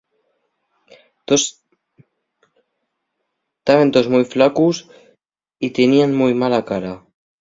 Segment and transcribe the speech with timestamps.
[3.69, 4.75] Taben toos mui flacos
[5.65, 6.93] y teníen mui mala cara.